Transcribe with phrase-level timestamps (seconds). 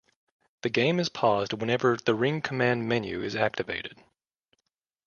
[0.63, 3.99] The game is paused whenever the Ring Command menu is activated.